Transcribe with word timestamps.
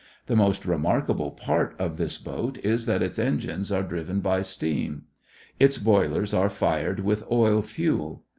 The 0.25 0.35
most 0.35 0.65
remarkable 0.65 1.29
part 1.29 1.75
of 1.77 1.97
this 1.97 2.17
boat 2.17 2.57
is 2.65 2.87
that 2.87 3.03
its 3.03 3.19
engines 3.19 3.71
are 3.71 3.83
driven 3.83 4.19
by 4.19 4.41
steam. 4.41 5.03
Its 5.59 5.77
boilers 5.77 6.33
are 6.33 6.49
fired 6.49 7.01
with 7.01 7.23
oil 7.31 7.61
fuel. 7.61 8.23